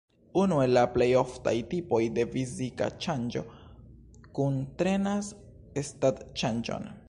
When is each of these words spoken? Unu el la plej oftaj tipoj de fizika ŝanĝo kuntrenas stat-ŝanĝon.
Unu 0.43 0.55
el 0.63 0.71
la 0.77 0.81
plej 0.93 1.07
oftaj 1.19 1.53
tipoj 1.73 1.99
de 2.15 2.25
fizika 2.37 2.87
ŝanĝo 3.07 3.45
kuntrenas 4.39 5.33
stat-ŝanĝon. 5.91 6.93